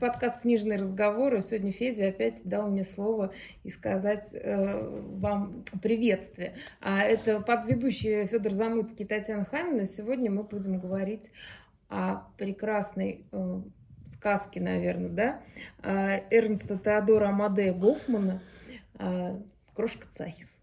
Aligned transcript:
подкаст 0.00 0.40
«Книжные 0.40 0.78
разговоры». 0.78 1.42
Сегодня 1.42 1.72
Федя 1.72 2.08
опять 2.08 2.40
дал 2.44 2.68
мне 2.68 2.84
слово 2.84 3.32
и 3.62 3.70
сказать 3.70 4.34
э, 4.34 4.88
вам 4.88 5.62
приветствие. 5.82 6.54
А 6.80 7.02
это 7.02 7.40
подведущие 7.40 8.26
Федор 8.26 8.52
Замыцкий 8.52 9.04
и 9.04 9.08
Татьяна 9.08 9.44
Хамина. 9.44 9.84
Сегодня 9.84 10.30
мы 10.30 10.42
будем 10.44 10.80
говорить 10.80 11.30
о 11.90 12.22
прекрасной 12.38 13.26
э, 13.30 13.60
сказке, 14.10 14.60
наверное, 14.60 15.10
да, 15.10 15.40
э, 15.82 16.22
Эрнста 16.30 16.78
Теодора 16.78 17.28
Амадея 17.28 17.74
Гофмана 17.74 18.42
э, 18.98 19.36
«Крошка 19.74 20.06
Цахис». 20.16 20.56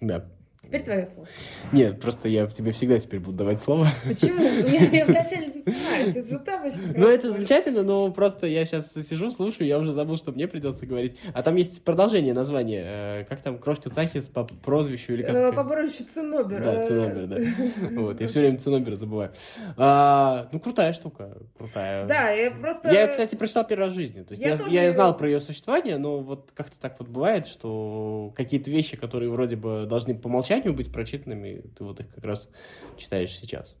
Да. 0.00 0.28
Теперь 0.62 0.82
твое 0.82 1.06
слово. 1.06 1.28
Нет, 1.72 2.00
просто 2.00 2.28
я 2.28 2.46
тебе 2.48 2.72
всегда 2.72 2.98
теперь 2.98 3.20
буду 3.20 3.38
давать 3.38 3.60
слово. 3.60 3.86
Почему? 4.04 4.42
Я, 4.42 4.90
я 4.90 5.06
вначале 5.06 5.55
там 6.44 6.64
очень 6.64 6.92
Ну, 6.96 7.08
это 7.08 7.32
замечательно, 7.32 7.82
но 7.82 8.12
просто 8.12 8.46
я 8.46 8.64
сейчас 8.64 8.92
сижу, 8.92 9.30
слушаю, 9.30 9.66
я 9.66 9.78
уже 9.78 9.92
забыл, 9.92 10.16
что 10.16 10.30
мне 10.30 10.46
придется 10.46 10.86
говорить. 10.86 11.16
А 11.34 11.42
там 11.42 11.56
есть 11.56 11.82
продолжение 11.82 12.34
названия. 12.34 12.84
Э, 12.86 13.24
как 13.24 13.42
там, 13.42 13.58
Крошка 13.58 13.90
Цахис 13.90 14.28
по 14.28 14.44
прозвищу 14.44 15.14
или 15.14 15.22
как? 15.22 15.34
Э, 15.34 15.52
По 15.52 15.64
прозвищу 15.64 16.04
Цинобер. 16.04 16.62
Да, 16.62 16.82
Цинобер, 16.84 17.26
да. 17.26 17.36
Вот, 18.00 18.20
я 18.20 18.28
все 18.28 18.40
время 18.40 18.58
Цинобер 18.58 18.94
забываю. 18.94 19.32
А, 19.76 20.48
ну, 20.52 20.60
крутая 20.60 20.92
штука, 20.92 21.36
крутая. 21.58 22.06
Да, 22.06 22.30
я 22.30 22.52
просто... 22.52 22.92
Я, 22.92 23.08
кстати, 23.08 23.34
прочитал 23.34 23.66
первый 23.66 23.86
раз 23.86 23.92
в 23.92 23.96
жизни. 23.96 24.22
То 24.22 24.34
есть 24.34 24.44
Я 24.44 24.92
знал 24.92 25.16
про 25.16 25.28
ее 25.28 25.40
существование, 25.40 25.98
но 25.98 26.20
вот 26.20 26.52
как-то 26.54 26.78
так 26.78 27.00
вот 27.00 27.08
бывает, 27.08 27.46
что 27.46 28.32
какие-то 28.36 28.70
вещи, 28.70 28.96
которые 28.96 29.30
вроде 29.30 29.56
бы 29.56 29.86
должны 29.88 30.14
по 30.14 30.28
умолчанию 30.28 30.72
быть 30.74 30.92
прочитанными, 30.92 31.62
ты 31.76 31.82
вот 31.82 31.98
их 31.98 32.14
как 32.14 32.24
раз 32.24 32.48
читаешь 32.96 33.36
сейчас. 33.36 33.76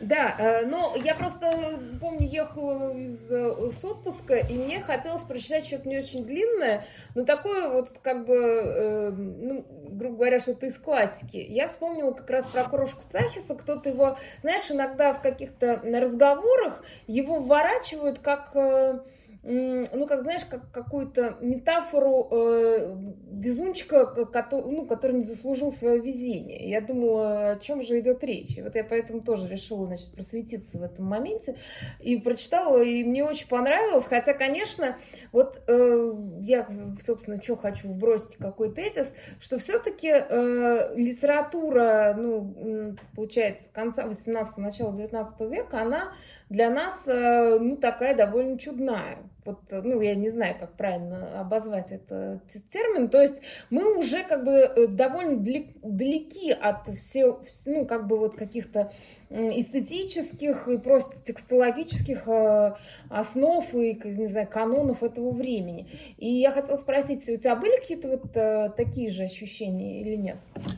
Да, 0.00 0.34
э, 0.38 0.66
ну, 0.66 0.94
я 0.96 1.14
просто, 1.14 1.78
помню, 2.00 2.28
ехала 2.28 2.96
из 2.96 3.30
э, 3.30 3.70
с 3.70 3.84
отпуска, 3.84 4.36
и 4.36 4.56
мне 4.56 4.80
хотелось 4.80 5.22
прочитать 5.22 5.66
что-то 5.66 5.88
не 5.88 5.98
очень 5.98 6.24
длинное, 6.24 6.86
но 7.14 7.24
такое 7.24 7.68
вот, 7.68 7.90
как 8.02 8.26
бы, 8.26 8.36
э, 8.36 9.10
ну, 9.10 9.64
грубо 9.90 10.16
говоря, 10.16 10.40
что-то 10.40 10.66
из 10.66 10.78
классики. 10.78 11.36
Я 11.36 11.68
вспомнила 11.68 12.12
как 12.12 12.30
раз 12.30 12.46
про 12.46 12.64
Крошку 12.64 13.02
Цахиса, 13.08 13.54
кто-то 13.54 13.88
его, 13.88 14.18
знаешь, 14.42 14.70
иногда 14.70 15.14
в 15.14 15.22
каких-то 15.22 15.80
разговорах 15.84 16.84
его 17.06 17.40
вворачивают 17.40 18.18
как... 18.18 18.54
э, 19.48 19.86
ну, 19.92 20.06
как, 20.06 20.22
знаешь, 20.22 20.44
как 20.44 20.70
какую-то 20.70 21.36
метафору 21.40 22.28
э, 22.30 22.96
везунчика, 23.32 24.06
ко- 24.06 24.26
кото- 24.26 24.62
ну, 24.62 24.86
который 24.86 25.16
не 25.16 25.24
заслужил 25.24 25.72
свое 25.72 26.00
везение. 26.00 26.68
Я 26.68 26.80
думала, 26.80 27.50
о 27.50 27.56
чем 27.56 27.82
же 27.82 27.98
идет 28.00 28.22
речь. 28.22 28.56
И 28.56 28.62
вот 28.62 28.74
я 28.74 28.84
поэтому 28.84 29.20
тоже 29.22 29.48
решила, 29.48 29.86
значит, 29.86 30.12
просветиться 30.12 30.78
в 30.78 30.82
этом 30.82 31.06
моменте. 31.06 31.56
И 32.00 32.16
прочитала, 32.18 32.82
и 32.82 33.02
мне 33.04 33.24
очень 33.24 33.48
понравилось. 33.48 34.04
Хотя, 34.04 34.34
конечно, 34.34 34.96
вот 35.32 35.62
э, 35.66 36.12
я, 36.40 36.68
собственно, 37.04 37.42
что 37.42 37.56
хочу 37.56 37.88
вбросить, 37.88 38.36
какой 38.36 38.72
тезис, 38.72 39.14
что 39.40 39.58
все-таки 39.58 40.08
литература, 40.96 42.14
ну, 42.16 42.96
получается, 43.14 43.68
конца 43.72 44.04
18-го, 44.04 44.60
начала 44.60 44.94
19 44.94 45.40
века, 45.50 45.80
она 45.82 46.12
для 46.48 46.70
нас, 46.70 47.06
э, 47.06 47.58
ну, 47.58 47.76
такая 47.76 48.16
довольно 48.16 48.58
чудная. 48.58 49.18
Вот, 49.44 49.60
э, 49.70 49.80
ну, 49.82 50.00
я 50.00 50.14
не 50.14 50.28
знаю, 50.28 50.56
как 50.58 50.72
правильно 50.74 51.40
обозвать 51.40 51.90
этот 51.90 52.42
термин. 52.70 53.08
То 53.08 53.20
есть 53.22 53.40
мы 53.70 53.96
уже 53.98 54.22
как 54.24 54.44
бы 54.44 54.52
э, 54.52 54.86
довольно 54.88 55.38
далек- 55.38 55.76
далеки 55.82 56.50
от 56.52 56.88
все, 56.98 57.28
вс- 57.44 57.66
ну, 57.66 57.86
как 57.86 58.06
бы 58.06 58.18
вот 58.18 58.34
каких-то 58.34 58.92
эстетических 59.30 60.68
и 60.68 60.78
просто 60.78 61.16
текстологических 61.22 62.26
э, 62.26 62.72
основ 63.10 63.74
и, 63.74 64.00
не 64.04 64.26
знаю, 64.26 64.48
канонов 64.48 65.02
этого 65.02 65.32
времени. 65.32 65.86
И 66.16 66.28
я 66.28 66.50
хотела 66.52 66.76
спросить, 66.76 67.28
у 67.28 67.36
тебя 67.36 67.54
были 67.56 67.78
какие-то 67.78 68.08
вот 68.08 68.74
такие 68.76 69.10
же 69.10 69.22
ощущения 69.24 70.00
или 70.00 70.16
нет? 70.16 70.36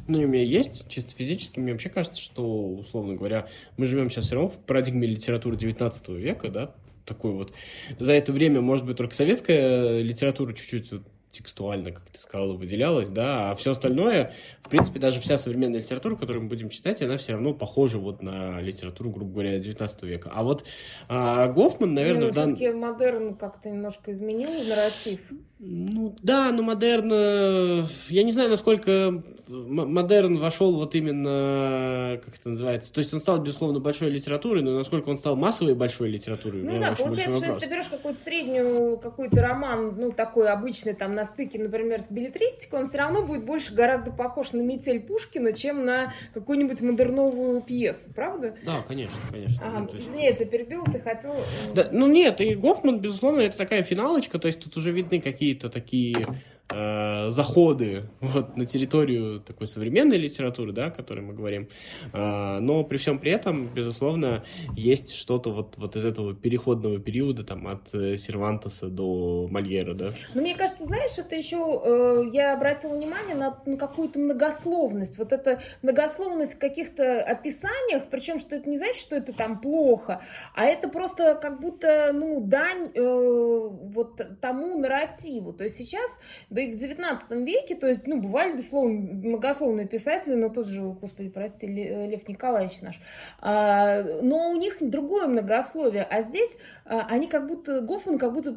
Ну, 0.09 0.19
у 0.19 0.27
меня 0.27 0.43
есть, 0.43 0.89
чисто 0.89 1.15
физически, 1.15 1.61
мне 1.61 1.73
вообще 1.73 1.91
кажется, 1.91 2.21
что, 2.21 2.67
условно 2.71 3.15
говоря, 3.15 3.47
мы 3.77 3.87
живем 3.87 4.11
сейчас 4.11 4.27
все 4.27 4.35
равно 4.35 4.51
в 4.51 4.59
парадигме 4.59 5.07
литературы 5.07 5.57
19 5.57 6.09
века, 6.11 6.49
да, 6.49 6.75
такой 7.11 7.33
вот. 7.33 7.53
За 7.99 8.13
это 8.13 8.33
время, 8.33 8.61
может 8.61 8.87
быть, 8.87 8.97
только 8.97 9.15
советская 9.15 10.01
литература 10.01 10.53
чуть-чуть 10.53 10.93
вот 10.93 11.03
текстуально, 11.31 11.93
как 11.93 12.11
ты 12.11 12.19
сказала, 12.19 12.55
выделялась, 12.55 13.09
да, 13.09 13.51
а 13.51 13.55
все 13.55 13.73
остальное, 13.73 14.35
в 14.63 14.69
принципе, 14.69 14.99
даже 14.99 15.21
вся 15.21 15.39
современная 15.39 15.81
литература, 15.81 16.17
которую 16.17 16.43
мы 16.45 16.49
будем 16.49 16.71
читать, 16.71 17.01
она 17.03 17.17
все 17.19 17.33
равно 17.33 17.55
похожа 17.55 17.99
вот 17.99 18.23
на 18.23 18.61
литературу, 18.61 19.11
грубо 19.11 19.33
говоря, 19.33 19.59
19 19.59 20.03
века. 20.03 20.31
А 20.35 20.43
вот 20.43 20.65
а, 21.09 21.47
Гофман, 21.49 21.95
наверное, 21.95 22.31
в 22.31 22.35
дан- 22.35 22.57
модерн 22.77 23.35
как-то 23.37 23.71
немножко 23.71 24.11
изменил 24.11 24.51
нарратив. 24.51 25.21
Ну 25.63 26.17
да, 26.23 26.51
но 26.53 26.63
модерн, 26.63 27.11
э, 27.13 27.85
я 28.09 28.23
не 28.23 28.33
знаю, 28.33 28.49
насколько 28.49 29.23
модерн 29.47 30.39
вошел 30.39 30.75
вот 30.77 30.95
именно, 30.95 32.19
как 32.25 32.35
это 32.39 32.49
называется, 32.49 32.91
то 32.93 33.01
есть 33.01 33.13
он 33.13 33.21
стал, 33.21 33.41
безусловно, 33.43 33.79
большой 33.79 34.09
литературой, 34.09 34.63
но 34.63 34.71
насколько 34.79 35.11
он 35.11 35.19
стал 35.19 35.37
массовой 35.37 35.75
большой 35.75 36.09
литературой, 36.09 36.63
Ну 36.63 36.81
да, 36.81 36.95
получается, 36.97 37.37
что 37.37 37.47
если 37.47 37.61
ты 37.61 37.69
берешь 37.71 37.89
какую-то 37.89 38.21
среднюю, 38.21 38.97
какой-то 38.99 39.43
роман, 39.43 39.97
ну, 39.99 40.13
такой 40.13 40.49
обычный, 40.49 40.95
там, 40.95 41.15
на 41.15 41.27
стыке, 41.27 41.59
например, 41.59 42.01
с 42.01 42.11
билетристикой, 42.11 42.81
он 42.81 42.87
все 42.87 42.97
равно 42.99 43.23
будет 43.27 43.45
больше 43.45 43.75
гораздо 43.75 44.13
похож 44.13 44.53
на 44.53 44.63
«Метель 44.63 45.01
Пушкина», 45.01 45.53
чем 45.53 45.85
на 45.85 46.15
какую-нибудь 46.33 46.81
модерновую 46.81 47.61
пьесу, 47.61 48.11
правда? 48.15 48.55
Да, 48.65 48.83
конечно, 48.89 49.19
конечно. 49.31 49.63
Ага, 49.67 49.81
Ну, 49.91 49.95
есть- 49.99 50.09
извини, 50.09 50.25
я 50.25 50.33
тебя 50.33 50.47
перебил, 50.47 50.85
ты 50.85 51.01
хотел... 51.01 51.33
э, 51.35 51.75
Да, 51.75 51.89
ну 51.93 52.07
нет, 52.07 52.41
и 52.41 52.55
Гофман, 52.55 53.01
безусловно, 53.01 53.41
это 53.41 53.59
такая 53.59 53.83
финалочка, 53.83 54.39
то 54.39 54.47
есть 54.47 54.61
тут 54.61 54.77
уже 54.79 54.91
видны 54.91 55.21
какие-то 55.51 55.69
такие 55.69 56.27
э, 56.71 57.31
заходы 57.31 58.05
вот, 58.21 58.57
на 58.57 58.67
территорию 58.67 59.41
такой 59.41 59.67
современной 59.67 60.19
литературы, 60.19 60.73
да, 60.73 60.87
о 60.87 60.91
которой 60.91 61.21
мы 61.21 61.35
говорим. 61.35 61.69
А, 62.13 62.61
но 62.61 62.85
при 62.85 62.97
всем 62.99 63.19
при 63.19 63.33
этом, 63.33 63.69
безусловно, 63.69 64.45
есть 64.77 65.15
что-то 65.15 65.51
вот, 65.53 65.75
вот 65.77 65.97
из 65.97 66.05
этого 66.05 66.35
переходного 66.35 66.99
периода, 66.99 67.45
там, 67.45 67.67
от 67.67 67.95
э, 67.95 68.17
Сервантеса 68.17 68.89
до 68.89 69.49
Мольера, 69.51 69.95
да. 69.95 70.13
Но 70.35 70.43
мне 70.43 70.55
кажется, 70.55 70.85
знаешь, 70.85 71.19
это 71.19 71.35
еще 71.35 71.83
э, 71.85 72.31
я 72.33 72.55
обратила 72.55 72.95
внимание 72.95 73.35
на, 73.35 73.59
на 73.67 73.77
какую-то 73.77 74.19
многословность. 74.19 75.19
Вот 75.19 75.33
эта 75.33 75.63
многословность 75.83 76.55
в 76.55 76.59
каких-то 76.59 77.23
описаниях, 77.23 78.05
причем 78.11 78.41
что 78.41 78.57
это 78.57 78.69
не 78.69 78.79
значит, 78.79 78.97
что 78.97 79.17
это 79.17 79.33
там 79.33 79.61
плохо, 79.61 80.23
а 80.55 80.67
это 80.67 80.89
просто 80.89 81.35
как 81.41 81.61
будто, 81.61 82.11
ну, 82.13 82.41
дань 82.41 82.91
э, 82.95 83.01
вот 83.01 84.21
тому 84.41 84.79
нарративу. 84.79 85.53
То 85.53 85.65
есть 85.65 85.79
сейчас, 85.79 86.19
да 86.49 86.60
и 86.61 86.73
в 86.73 86.77
19 86.77 87.31
веке, 87.47 87.75
то 87.75 87.89
есть, 87.89 88.07
ну, 88.07 88.21
бывали, 88.21 88.57
безусловно, 88.57 89.01
многословные 89.29 89.87
писатели, 89.87 90.35
но 90.35 90.49
тот 90.49 90.69
же, 90.69 90.83
господи, 90.83 91.29
прости, 91.29 91.67
Ле- 91.67 92.07
Лев 92.07 92.29
Николаевич 92.29 92.81
наш, 92.81 93.01
А, 93.41 94.03
но 94.23 94.51
у 94.51 94.57
них 94.57 94.77
другое 94.81 95.27
многословие, 95.27 96.03
а 96.03 96.23
здесь 96.23 96.57
а, 96.85 97.07
они 97.09 97.27
как 97.27 97.47
будто, 97.47 97.81
Гофман 97.81 98.19
как 98.19 98.33
будто 98.33 98.55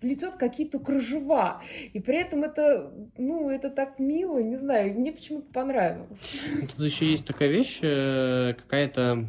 плетет 0.00 0.34
какие-то 0.34 0.78
кружева. 0.78 1.62
И 1.94 2.00
при 2.00 2.18
этом 2.20 2.44
это, 2.44 2.92
ну, 3.16 3.48
это 3.48 3.70
так 3.70 3.98
мило, 3.98 4.38
не 4.38 4.56
знаю, 4.56 4.92
мне 4.92 5.12
почему-то 5.12 5.50
понравилось. 5.50 6.40
Тут 6.60 6.84
еще 6.84 7.06
есть 7.10 7.26
такая 7.26 7.48
вещь, 7.48 7.78
э, 7.82 8.52
какая-то... 8.54 9.26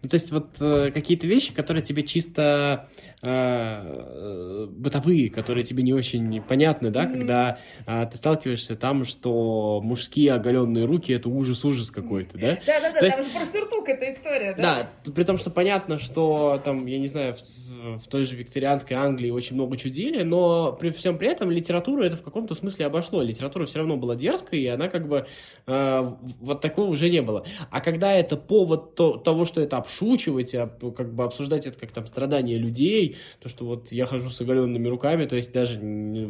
Ну, 0.00 0.08
то 0.08 0.14
есть 0.14 0.30
вот 0.30 0.60
э, 0.60 0.92
какие-то 0.92 1.26
вещи, 1.26 1.52
которые 1.54 1.82
тебе 1.82 2.02
чисто 2.04 2.88
э, 3.22 4.66
бытовые, 4.70 5.30
которые 5.30 5.64
тебе 5.64 5.82
не 5.82 5.92
очень 5.92 6.40
понятны, 6.42 6.90
да, 6.90 7.04
Мгм. 7.04 7.18
когда 7.18 7.58
а, 7.86 8.06
ты 8.06 8.16
сталкиваешься 8.16 8.76
там, 8.76 9.04
что 9.04 9.80
мужские 9.82 10.32
оголенные 10.32 10.84
руки 10.84 11.12
это 11.12 11.28
ужас-ужас 11.28 11.90
какой-то, 11.90 12.38
да? 12.38 12.58
Да-да-да, 12.66 12.98
То 12.98 13.04
есть- 13.06 13.16
там 13.16 13.26
же 13.26 13.32
про 13.32 13.44
сюртук 13.44 13.88
эта 13.88 14.10
история, 14.10 14.54
да? 14.54 14.90
Да, 15.04 15.12
при 15.12 15.24
том, 15.24 15.38
что 15.38 15.50
понятно, 15.50 15.98
что 15.98 16.60
там, 16.64 16.86
я 16.86 16.98
не 16.98 17.08
знаю, 17.08 17.34
в, 17.34 17.98
в 18.00 18.08
той 18.08 18.24
же 18.24 18.36
викторианской 18.36 18.96
Англии 18.96 19.30
очень 19.30 19.54
много 19.54 19.76
чудили, 19.76 20.22
но 20.22 20.72
при 20.72 20.90
всем 20.90 21.18
при 21.18 21.28
этом 21.28 21.50
литературу 21.50 22.02
это 22.02 22.16
в 22.16 22.22
каком-то 22.22 22.54
смысле 22.54 22.86
обошло. 22.86 23.22
Литература 23.22 23.66
все 23.66 23.78
равно 23.78 23.96
была 23.96 24.14
дерзкой, 24.16 24.60
и 24.60 24.66
она 24.66 24.88
как 24.88 25.08
бы 25.08 25.26
э, 25.66 26.12
вот 26.40 26.60
такого 26.60 26.90
уже 26.90 27.08
не 27.10 27.22
было. 27.22 27.44
А 27.70 27.80
когда 27.80 28.12
это 28.12 28.36
повод 28.36 28.94
то- 28.94 29.16
того, 29.16 29.44
что 29.44 29.60
это 29.60 29.76
обшучивать, 29.76 30.54
а, 30.54 30.66
как 30.96 31.14
бы 31.14 31.24
обсуждать 31.24 31.66
это 31.66 31.78
как 31.78 31.92
там 31.92 32.06
страдания 32.06 32.56
людей, 32.56 33.07
то, 33.40 33.48
что 33.48 33.64
вот 33.64 33.92
я 33.92 34.06
хожу 34.06 34.30
с 34.30 34.40
оголенными 34.40 34.88
руками, 34.88 35.26
то 35.26 35.36
есть 35.36 35.52
даже 35.52 35.78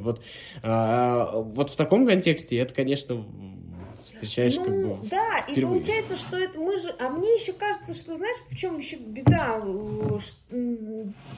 вот, 0.01 0.21
а, 0.63 1.41
вот 1.41 1.71
в 1.71 1.77
таком 1.77 2.07
контексте 2.07 2.57
это, 2.57 2.75
конечно, 2.75 3.25
встречаешь 4.19 4.57
ну, 4.57 4.65
как 4.65 4.75
бы 4.75 5.09
Да, 5.09 5.39
и 5.47 5.53
впервые. 5.53 5.67
получается, 5.79 6.17
что 6.17 6.37
это 6.37 6.59
мы 6.59 6.79
же... 6.79 6.95
А 6.99 7.09
мне 7.09 7.35
еще 7.35 7.53
кажется, 7.53 7.95
что, 7.95 8.17
знаешь, 8.17 8.37
в 8.51 8.57
чем 8.57 8.79
еще 8.79 8.97
беда? 8.97 9.61
э, 9.63 10.19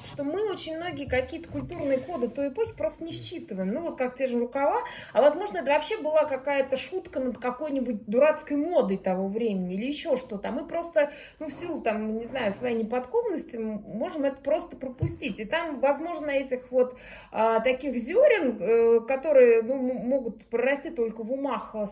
Что 0.04 0.24
мы 0.24 0.50
очень 0.50 0.76
многие 0.76 1.06
какие-то 1.06 1.48
культурные 1.48 1.98
коды 1.98 2.28
той 2.28 2.48
эпохи 2.48 2.72
просто 2.76 3.04
не 3.04 3.12
считываем. 3.12 3.72
Ну, 3.72 3.82
вот 3.82 3.98
как 3.98 4.16
те 4.16 4.26
же 4.26 4.38
рукава. 4.38 4.82
А 5.12 5.20
возможно, 5.22 5.58
это 5.58 5.70
вообще 5.70 6.00
была 6.00 6.24
какая-то 6.24 6.76
шутка 6.76 7.20
над 7.20 7.38
какой-нибудь 7.38 8.06
дурацкой 8.06 8.56
модой 8.56 8.96
того 8.96 9.28
времени 9.28 9.74
или 9.74 9.86
еще 9.86 10.16
что-то. 10.16 10.48
А 10.48 10.52
мы 10.52 10.66
просто, 10.66 11.10
ну, 11.38 11.46
в 11.46 11.52
силу, 11.52 11.80
там, 11.80 12.18
не 12.18 12.24
знаю, 12.24 12.52
своей 12.52 12.76
неподкованности 12.76 13.56
можем 13.56 14.24
это 14.24 14.36
просто 14.36 14.76
пропустить. 14.76 15.38
И 15.40 15.44
там, 15.44 15.80
возможно, 15.80 16.30
этих 16.30 16.70
вот 16.70 16.96
а, 17.32 17.60
таких 17.60 17.96
зерен, 17.96 18.58
э, 18.60 19.00
которые 19.06 19.62
ну, 19.62 19.76
могут 19.76 20.44
прорасти 20.46 20.90
только 20.90 21.22
в 21.22 21.32
умах 21.32 21.70
а, 21.74 21.86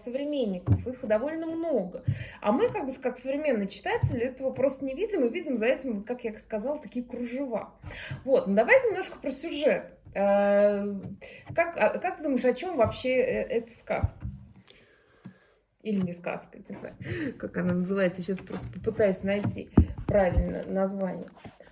современников, 0.79 1.03
их 1.03 1.09
довольно 1.09 1.47
много. 1.47 2.05
А 2.41 2.53
мы, 2.53 2.69
как 2.71 2.87
бы, 2.87 2.93
как 2.93 3.19
современные 3.19 3.69
читатели, 3.69 4.21
этого 4.21 4.51
просто 4.51 4.85
не 4.85 4.95
видим, 4.95 5.25
и 5.25 5.29
видим 5.29 5.57
за 5.57 5.67
этим, 5.67 5.99
вот, 5.99 6.07
как 6.07 6.25
я 6.25 6.39
сказала, 6.39 6.79
такие 6.81 7.05
кружева. 7.05 7.73
Вот, 8.25 8.47
ну 8.47 8.55
давай 8.55 8.75
немножко 8.87 9.19
про 9.19 9.31
сюжет. 9.31 9.85
Э, 10.15 10.85
Как, 11.55 11.77
а 11.77 11.99
как 11.99 12.17
ты 12.17 12.23
думаешь, 12.25 12.45
о 12.45 12.55
чем 12.55 12.77
вообще 12.77 13.11
э, 13.17 13.43
эта 13.43 13.71
сказка? 13.73 14.19
Или 15.83 16.01
не 16.01 16.13
сказка, 16.13 16.59
не 16.59 16.75
знаю, 16.75 16.95
как 17.39 17.57
она 17.57 17.73
называется. 17.75 18.21
Сейчас 18.21 18.39
просто 18.41 18.69
попытаюсь 18.69 19.23
найти 19.23 19.71
правильное 20.07 20.65
название. 20.65 21.29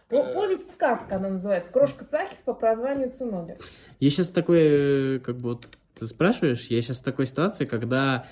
По- 0.08 0.16
Э. 0.18 0.34
Повесть-сказка 0.34 1.16
она 1.16 1.30
называется. 1.30 1.72
Крошка 1.72 2.04
Цахис 2.04 2.38
по 2.38 2.54
прозванию 2.54 3.10
Цунобер. 3.10 3.56
Я 3.98 4.10
сейчас 4.10 4.28
такой, 4.28 5.18
как 5.20 5.36
бы 5.38 5.48
вот 5.54 5.68
ты 5.98 6.06
спрашиваешь, 6.06 6.66
я 6.66 6.80
сейчас 6.82 6.98
в 7.00 7.02
такой 7.04 7.26
ситуации, 7.26 7.64
когда 7.64 8.26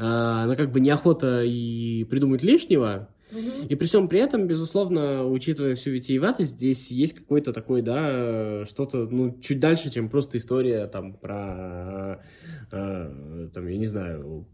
э, 0.00 0.44
ну 0.46 0.56
как 0.56 0.72
бы 0.72 0.80
неохота 0.80 1.42
и 1.44 2.04
придумать 2.04 2.42
лишнего, 2.42 3.08
и 3.68 3.76
при 3.76 3.86
всем 3.86 4.08
при 4.08 4.18
этом, 4.18 4.48
безусловно, 4.48 5.24
учитывая 5.26 5.76
всю 5.76 5.90
витиеватость, 5.90 6.52
здесь 6.52 6.90
есть 6.90 7.14
какой-то 7.14 7.52
такой, 7.52 7.82
да, 7.82 8.64
что-то, 8.66 9.06
ну, 9.06 9.38
чуть 9.40 9.60
дальше, 9.60 9.90
чем 9.90 10.08
просто 10.08 10.38
история 10.38 10.86
там 10.86 11.14
про, 11.14 12.22
э, 12.72 13.48
там, 13.52 13.68
я 13.68 13.78
не 13.78 13.86
знаю, 13.86 14.48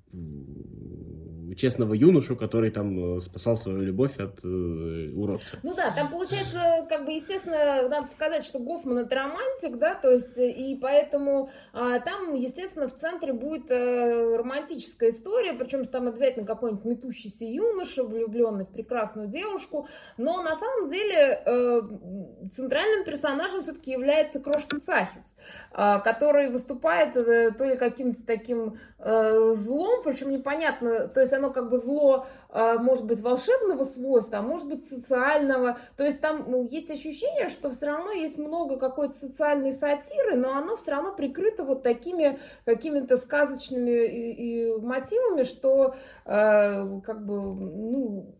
честного 1.56 1.94
юношу, 1.94 2.36
который 2.36 2.70
там 2.70 3.16
э, 3.16 3.20
спасал 3.20 3.56
свою 3.56 3.80
любовь 3.80 4.18
от 4.18 4.44
э, 4.44 5.12
уродца. 5.14 5.58
Ну 5.62 5.74
да, 5.74 5.90
там 5.90 6.10
получается, 6.10 6.86
как 6.88 7.06
бы, 7.06 7.12
естественно, 7.12 7.88
надо 7.88 8.06
сказать, 8.08 8.44
что 8.44 8.58
Гофман 8.58 8.98
это 8.98 9.14
романтик, 9.14 9.78
да, 9.78 9.94
то 9.94 10.10
есть, 10.10 10.36
э, 10.38 10.50
и 10.50 10.76
поэтому 10.76 11.50
а, 11.72 11.98
там, 12.00 12.34
естественно, 12.34 12.88
в 12.88 12.94
центре 12.94 13.32
будет 13.32 13.70
э, 13.70 14.36
романтическая 14.36 15.10
история, 15.10 15.54
причем 15.54 15.84
там 15.86 16.08
обязательно 16.08 16.46
какой-нибудь 16.46 16.84
метущийся 16.84 17.44
юноша, 17.44 18.04
влюбленный 18.04 18.64
в 18.64 18.70
прекрасную 18.70 19.28
девушку, 19.28 19.88
но 20.18 20.42
на 20.42 20.54
самом 20.56 20.90
деле 20.90 21.40
э, 21.44 21.80
центральным 22.54 23.04
персонажем 23.04 23.62
все-таки 23.62 23.92
является 23.92 24.40
Крошка 24.40 24.80
Цахис, 24.80 25.34
а, 25.72 26.00
который 26.00 26.50
выступает 26.50 27.16
э, 27.16 27.52
то 27.52 27.64
ли 27.64 27.76
каким-то 27.76 28.22
таким 28.24 28.78
э, 28.98 29.54
злом, 29.54 29.95
причем 30.02 30.30
непонятно, 30.30 31.08
то 31.08 31.20
есть 31.20 31.32
оно 31.32 31.50
как 31.50 31.70
бы 31.70 31.78
зло 31.78 32.26
а, 32.50 32.78
может 32.78 33.04
быть 33.04 33.20
волшебного 33.20 33.84
свойства, 33.84 34.38
а 34.38 34.42
может 34.42 34.66
быть 34.66 34.86
социального. 34.86 35.78
То 35.96 36.04
есть 36.04 36.20
там 36.20 36.44
ну, 36.48 36.66
есть 36.68 36.90
ощущение, 36.90 37.48
что 37.48 37.70
все 37.70 37.86
равно 37.86 38.12
есть 38.12 38.38
много 38.38 38.78
какой-то 38.78 39.14
социальной 39.14 39.72
сатиры, 39.72 40.36
но 40.36 40.54
оно 40.54 40.76
все 40.76 40.92
равно 40.92 41.12
прикрыто 41.12 41.64
вот 41.64 41.82
такими 41.82 42.38
какими-то 42.64 43.16
сказочными 43.16 44.06
и, 44.06 44.32
и 44.32 44.76
мотивами, 44.76 45.42
что 45.42 45.94
э, 46.24 47.00
как 47.00 47.26
бы 47.26 47.34
ну 47.42 48.34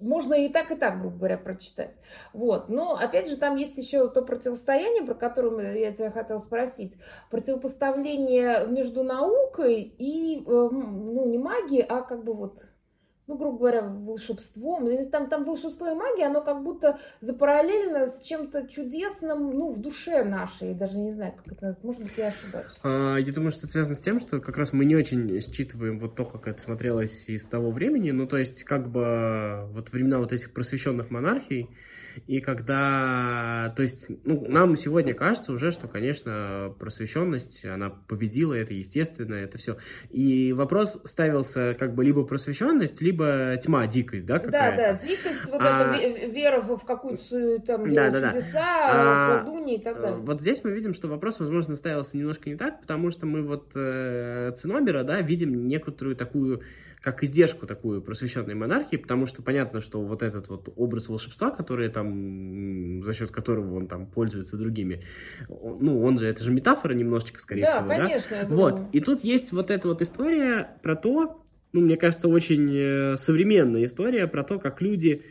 можно 0.00 0.34
и 0.34 0.48
так, 0.48 0.70
и 0.70 0.76
так, 0.76 1.00
грубо 1.00 1.16
говоря, 1.16 1.38
прочитать. 1.38 1.98
Вот. 2.32 2.68
Но, 2.68 2.94
опять 2.94 3.28
же, 3.28 3.36
там 3.36 3.56
есть 3.56 3.76
еще 3.76 4.08
то 4.08 4.22
противостояние, 4.22 5.04
про 5.04 5.14
которое 5.14 5.78
я 5.78 5.92
тебя 5.92 6.10
хотела 6.10 6.38
спросить. 6.38 6.96
Противопоставление 7.30 8.66
между 8.66 9.02
наукой 9.02 9.82
и, 9.82 10.38
э, 10.38 10.42
ну, 10.46 11.26
не 11.26 11.38
магией, 11.38 11.82
а 11.82 12.02
как 12.02 12.24
бы 12.24 12.34
вот 12.34 12.62
ну, 13.30 13.36
грубо 13.36 13.58
говоря, 13.58 13.82
волшебством. 13.82 14.88
Там, 15.10 15.28
там 15.28 15.44
волшебство 15.44 15.88
и 15.88 15.94
магия, 15.94 16.26
оно 16.26 16.42
как 16.42 16.64
будто 16.64 16.98
запараллелено 17.20 18.08
с 18.08 18.20
чем-то 18.22 18.66
чудесным, 18.66 19.50
ну, 19.50 19.70
в 19.70 19.78
душе 19.80 20.24
нашей. 20.24 20.74
Даже 20.74 20.98
не 20.98 21.12
знаю, 21.12 21.34
как 21.36 21.52
это 21.52 21.66
назвать. 21.66 21.84
Может 21.84 22.02
быть, 22.02 22.12
я 22.16 22.28
ошибаюсь. 22.28 22.72
А, 22.82 23.16
Я 23.18 23.32
думаю, 23.32 23.52
что 23.52 23.60
это 23.60 23.68
связано 23.68 23.94
с 23.94 24.00
тем, 24.00 24.18
что 24.18 24.40
как 24.40 24.56
раз 24.56 24.72
мы 24.72 24.84
не 24.84 24.96
очень 24.96 25.40
считываем 25.40 26.00
вот 26.00 26.16
то, 26.16 26.24
как 26.24 26.48
это 26.48 26.60
смотрелось 26.60 27.28
из 27.28 27.46
того 27.46 27.70
времени. 27.70 28.10
Ну, 28.10 28.26
то 28.26 28.36
есть, 28.36 28.64
как 28.64 28.90
бы 28.90 29.68
вот 29.72 29.92
времена 29.92 30.18
вот 30.18 30.32
этих 30.32 30.52
просвещенных 30.52 31.10
монархий, 31.10 31.70
и 32.26 32.40
когда, 32.40 33.72
то 33.76 33.82
есть, 33.82 34.06
ну, 34.24 34.46
нам 34.48 34.76
сегодня 34.76 35.14
кажется 35.14 35.52
уже, 35.52 35.70
что, 35.70 35.88
конечно, 35.88 36.74
просвещенность, 36.78 37.64
она 37.64 37.90
победила, 37.90 38.54
это 38.54 38.74
естественно, 38.74 39.34
это 39.34 39.58
все. 39.58 39.76
И 40.10 40.52
вопрос 40.52 41.00
ставился 41.04 41.74
как 41.78 41.94
бы 41.94 42.04
либо 42.04 42.24
просвещенность, 42.24 43.00
либо 43.00 43.56
тьма, 43.62 43.86
дикость, 43.86 44.26
да, 44.26 44.38
Да, 44.38 44.44
какая-то? 44.44 44.76
да, 45.02 45.06
дикость, 45.06 45.44
вот 45.50 45.60
А- 45.60 45.94
эта 45.96 46.06
ве- 46.06 46.30
вера 46.32 46.60
в 46.60 46.78
какую-то 46.84 47.58
там 47.66 47.92
Да, 47.92 48.10
да, 48.10 48.20
да. 48.20 48.30
чудеса, 48.32 48.60
А, 48.62 49.42
колдуньи 49.44 49.76
и 49.78 49.82
так 49.82 49.98
Э, 49.98 50.02
далее. 50.02 50.18
Вот 50.20 50.40
здесь 50.40 50.60
мы 50.64 50.72
видим, 50.72 50.94
что 50.94 51.08
вопрос, 51.08 51.38
возможно, 51.40 51.76
ставился 51.76 52.16
немножко 52.16 52.48
не 52.48 52.56
так, 52.56 52.80
потому 52.80 53.10
что 53.10 53.26
мы 53.26 53.42
вот 53.42 53.70
э, 53.74 54.52
Цинобера, 54.56 55.04
да, 55.04 55.20
видим 55.20 55.66
некоторую 55.68 56.16
такую, 56.16 56.62
как 57.00 57.24
издержку 57.24 57.66
такую 57.66 58.02
просвещенной 58.02 58.54
монархии, 58.54 58.96
потому 58.96 59.26
что 59.26 59.42
понятно, 59.42 59.80
что 59.80 60.02
вот 60.02 60.22
этот 60.22 60.48
вот 60.48 60.68
образ 60.76 61.08
волшебства, 61.08 61.50
который 61.50 61.88
там, 61.88 63.02
за 63.02 63.14
счет 63.14 63.30
которого 63.30 63.76
он 63.76 63.86
там 63.88 64.06
пользуется 64.06 64.56
другими, 64.56 65.04
ну, 65.48 66.02
он 66.02 66.18
же, 66.18 66.26
это 66.26 66.44
же 66.44 66.50
метафора 66.50 66.92
немножечко, 66.92 67.40
скорее 67.40 67.62
Да, 67.62 67.78
всего, 67.78 67.88
да? 67.88 67.96
конечно, 67.96 68.34
я 68.34 68.44
думаю. 68.44 68.74
Вот, 68.74 68.88
и 68.92 69.00
тут 69.00 69.24
есть 69.24 69.52
вот 69.52 69.70
эта 69.70 69.88
вот 69.88 70.02
история 70.02 70.76
про 70.82 70.94
то, 70.94 71.42
ну, 71.72 71.80
мне 71.80 71.96
кажется, 71.96 72.28
очень 72.28 72.70
э, 72.74 73.16
современная 73.16 73.86
история 73.86 74.26
про 74.26 74.44
то, 74.44 74.58
как 74.58 74.82
люди 74.82 75.22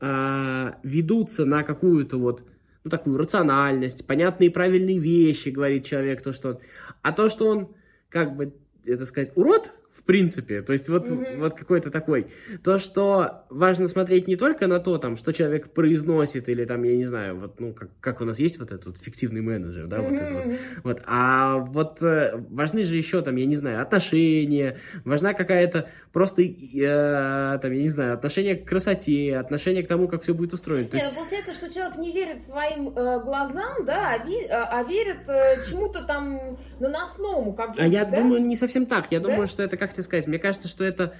а, 0.00 0.78
ведутся 0.82 1.44
на 1.44 1.64
какую-то 1.64 2.18
вот, 2.18 2.42
ну, 2.84 2.90
такую 2.90 3.18
рациональность, 3.18 4.06
понятные 4.06 4.48
и 4.48 4.52
правильные 4.52 4.98
вещи, 4.98 5.48
говорит 5.48 5.84
человек, 5.84 6.22
то, 6.22 6.32
что 6.32 6.50
он... 6.50 6.58
А 7.02 7.12
то, 7.12 7.28
что 7.28 7.48
он, 7.48 7.68
как 8.08 8.36
бы, 8.36 8.54
это 8.84 9.06
сказать, 9.06 9.32
урод, 9.34 9.72
принципе, 10.08 10.62
то 10.62 10.72
есть 10.72 10.88
вот, 10.88 11.10
Мгм. 11.10 11.26
вот 11.38 11.54
какой-то 11.54 11.90
такой, 11.90 12.28
то, 12.64 12.78
что 12.78 13.44
важно 13.50 13.88
смотреть 13.88 14.26
не 14.26 14.36
только 14.36 14.66
на 14.66 14.80
то, 14.80 14.96
там, 14.98 15.16
что 15.18 15.32
человек 15.32 15.72
произносит, 15.74 16.48
или 16.48 16.64
там, 16.64 16.82
я 16.82 16.96
не 16.96 17.04
знаю, 17.04 17.38
вот, 17.38 17.60
ну, 17.60 17.74
как, 17.74 17.90
как 18.00 18.20
у 18.22 18.24
нас 18.24 18.38
есть 18.38 18.58
вот 18.58 18.72
этот 18.72 18.86
вот 18.86 18.96
фиктивный 18.96 19.42
менеджер, 19.42 19.86
да, 19.86 20.00
вот 20.00 20.14
это 20.14 20.34
вот, 20.34 20.44
вот, 20.84 21.02
а 21.06 21.58
вот 21.58 22.02
э, 22.02 22.32
важны 22.50 22.84
же 22.84 22.96
еще 22.96 23.20
там, 23.22 23.36
я 23.36 23.44
не 23.46 23.56
знаю, 23.56 23.82
отношения, 23.82 24.78
важна 25.04 25.34
какая-то 25.34 25.88
просто, 26.12 26.42
э, 26.42 27.58
там, 27.60 27.72
я 27.72 27.82
не 27.82 27.90
знаю, 27.90 28.14
отношение 28.14 28.56
к 28.56 28.66
красоте, 28.66 29.36
отношение 29.36 29.82
к 29.82 29.88
тому, 29.88 30.08
как 30.08 30.22
все 30.22 30.32
будет 30.32 30.54
устроено. 30.54 30.88
То 30.88 30.96
Не, 30.96 31.02
есть, 31.02 31.12
ну, 31.14 31.18
получается, 31.20 31.52
что 31.52 31.70
человек 31.72 31.96
не 31.98 32.12
верит 32.12 32.42
своим 32.42 32.88
э, 32.96 33.20
глазам, 33.22 33.84
да, 33.84 34.14
а, 34.14 34.26
ви- 34.26 34.46
а- 34.50 34.68
а 34.78 34.82
верит 34.84 35.28
э, 35.28 35.64
чему-то 35.68 36.06
там 36.06 36.56
наносному, 36.80 37.52
как 37.52 37.74
а 37.78 37.86
я 37.86 38.04
да? 38.04 38.16
думаю, 38.16 38.42
не 38.42 38.56
совсем 38.56 38.86
так. 38.86 39.06
Я 39.10 39.20
Да? 39.20 39.28
думаю, 39.28 39.46
что 39.48 39.62
это, 39.62 39.76
как 39.76 39.92
тебе 39.98 40.04
сказать, 40.04 40.26
мне 40.26 40.38
кажется, 40.38 40.68
что 40.68 40.84
это, 40.84 41.14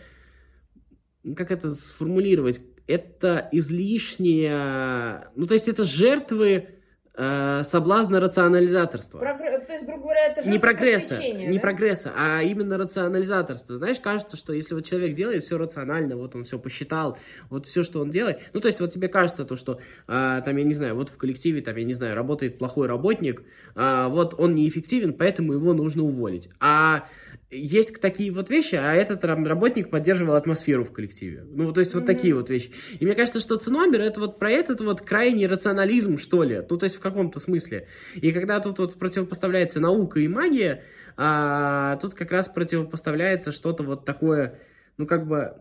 как 1.37 1.50
это 1.50 1.75
сформулировать, 1.75 2.61
это 2.87 3.49
излишнее, 3.52 5.28
ну, 5.35 5.47
то 5.47 5.54
есть 5.54 5.68
это 5.68 5.85
жертвы 5.85 6.68
э, 7.14 7.62
соблазна 7.64 8.20
рационализаторства. 8.20 9.18
Прогре- 9.18 9.66
То 9.66 9.73
есть, 9.73 9.85
грубо 9.85 10.04
говоря, 10.04 10.26
это 10.28 10.44
же 10.44 10.49
не 10.49 10.58
прогресса, 10.58 11.20
не 11.20 11.54
да? 11.56 11.61
прогресса, 11.61 12.12
а 12.16 12.42
именно 12.42 12.78
рационализаторство. 12.78 13.76
Знаешь, 13.76 13.99
кажется, 14.00 14.37
что 14.37 14.52
если 14.54 14.75
вот 14.75 14.87
человек 14.87 15.14
делает 15.14 15.44
все 15.44 15.58
рационально, 15.58 16.16
вот 16.16 16.35
он 16.37 16.44
все 16.44 16.58
посчитал, 16.58 17.18
вот 17.50 17.66
все, 17.66 17.82
что 17.82 18.00
он 18.00 18.11
делает, 18.11 18.38
ну 18.54 18.61
то 18.61 18.68
есть 18.68 18.80
вот 18.80 18.92
тебе 18.92 19.08
кажется 19.08 19.44
то, 19.44 19.56
что 19.56 19.80
а, 20.06 20.40
там 20.40 20.56
я 20.56 20.64
не 20.64 20.75
знаю, 20.75 20.94
вот 20.94 21.11
в 21.11 21.18
коллективе 21.18 21.61
там 21.61 21.76
я 21.76 21.85
не 21.85 21.94
знаю 21.94 22.14
работает 22.14 22.58
плохой 22.58 22.87
работник, 22.87 23.42
а, 23.75 24.08
вот 24.08 24.35
он 24.38 24.54
неэффективен, 24.54 25.12
поэтому 25.12 25.52
его 25.52 25.75
нужно 25.75 26.04
уволить. 26.04 26.49
А 26.61 27.06
есть 27.50 27.98
такие 28.00 28.30
вот 28.30 28.50
вещи, 28.50 28.74
а 28.74 28.92
этот 28.92 29.24
работник 29.24 29.90
поддерживал 29.90 30.34
атмосферу 30.34 30.84
в 30.84 30.92
коллективе. 30.92 31.44
Ну, 31.48 31.72
то 31.72 31.80
есть 31.80 31.94
вот 31.94 32.04
Мгм. 32.04 32.06
такие 32.06 32.34
вот 32.34 32.50
вещи. 32.50 32.70
И 33.00 33.04
мне 33.04 33.14
кажется, 33.14 33.40
что 33.40 33.56
Циномер 33.56 34.00
это 34.02 34.20
вот 34.20 34.38
про 34.38 34.50
этот 34.50 34.80
вот 34.82 35.00
крайний 35.00 35.46
рационализм, 35.46 36.18
что 36.18 36.42
ли. 36.42 36.62
Ну, 36.68 36.76
то 36.76 36.84
есть 36.84 36.96
в 36.96 37.00
каком-то 37.00 37.40
смысле. 37.40 37.86
И 38.14 38.32
когда 38.32 38.60
тут 38.60 38.78
вот 38.78 38.94
противопоставляется 38.98 39.80
наука 39.80 40.20
и 40.20 40.28
магия, 40.28 40.82
а, 41.16 41.96
тут 41.96 42.14
как 42.14 42.30
раз 42.32 42.48
противопоставляется 42.48 43.50
что-то 43.50 43.82
вот 43.82 44.04
такое, 44.04 44.60
ну, 44.98 45.06
как 45.06 45.26
бы 45.26 45.54